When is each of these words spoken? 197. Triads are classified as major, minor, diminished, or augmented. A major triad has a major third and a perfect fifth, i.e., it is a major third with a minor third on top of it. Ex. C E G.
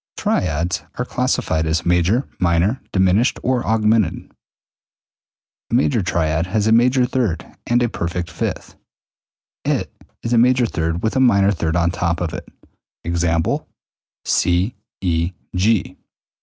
197. 0.17 0.87
Triads 0.89 0.97
are 0.99 1.05
classified 1.05 1.67
as 1.67 1.85
major, 1.85 2.27
minor, 2.39 2.81
diminished, 2.91 3.39
or 3.43 3.63
augmented. 3.63 4.31
A 5.69 5.75
major 5.75 6.01
triad 6.01 6.47
has 6.47 6.65
a 6.65 6.71
major 6.71 7.05
third 7.05 7.45
and 7.67 7.83
a 7.83 7.87
perfect 7.87 8.31
fifth, 8.31 8.75
i.e., 9.65 9.73
it 9.73 9.91
is 10.23 10.33
a 10.33 10.39
major 10.39 10.65
third 10.65 11.03
with 11.03 11.15
a 11.15 11.19
minor 11.19 11.51
third 11.51 11.75
on 11.75 11.91
top 11.91 12.19
of 12.19 12.33
it. 12.33 12.49
Ex. 13.05 13.23
C 14.25 14.73
E 15.01 15.33
G. 15.53 15.95